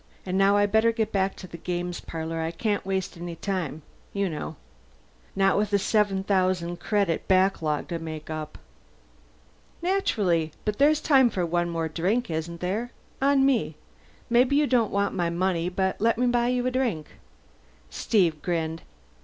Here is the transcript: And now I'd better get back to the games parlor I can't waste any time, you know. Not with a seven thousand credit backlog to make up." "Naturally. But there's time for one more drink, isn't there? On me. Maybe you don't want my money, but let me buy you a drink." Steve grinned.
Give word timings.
And 0.25 0.35
now 0.35 0.57
I'd 0.57 0.71
better 0.71 0.91
get 0.91 1.11
back 1.11 1.35
to 1.35 1.47
the 1.47 1.59
games 1.59 1.99
parlor 1.99 2.39
I 2.41 2.49
can't 2.49 2.83
waste 2.83 3.17
any 3.17 3.35
time, 3.35 3.83
you 4.13 4.29
know. 4.29 4.55
Not 5.35 5.59
with 5.59 5.71
a 5.73 5.77
seven 5.77 6.23
thousand 6.23 6.79
credit 6.79 7.27
backlog 7.27 7.87
to 7.89 7.99
make 7.99 8.27
up." 8.27 8.57
"Naturally. 9.79 10.53
But 10.65 10.79
there's 10.79 11.01
time 11.01 11.29
for 11.29 11.45
one 11.45 11.69
more 11.69 11.87
drink, 11.87 12.31
isn't 12.31 12.61
there? 12.61 12.89
On 13.21 13.45
me. 13.45 13.75
Maybe 14.27 14.55
you 14.55 14.65
don't 14.65 14.89
want 14.91 15.13
my 15.13 15.29
money, 15.29 15.69
but 15.69 16.01
let 16.01 16.17
me 16.17 16.25
buy 16.25 16.47
you 16.47 16.65
a 16.65 16.71
drink." 16.71 17.07
Steve 17.91 18.41
grinned. 18.41 18.81